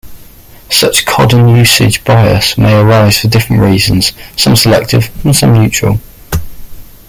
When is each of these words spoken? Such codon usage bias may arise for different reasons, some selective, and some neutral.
Such 0.71 1.05
codon 1.05 1.55
usage 1.55 2.03
bias 2.03 2.57
may 2.57 2.73
arise 2.75 3.19
for 3.19 3.27
different 3.27 3.61
reasons, 3.61 4.13
some 4.35 4.55
selective, 4.55 5.11
and 5.23 5.35
some 5.35 5.53
neutral. 5.53 5.99